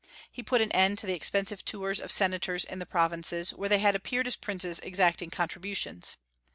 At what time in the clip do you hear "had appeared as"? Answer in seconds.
3.77-4.35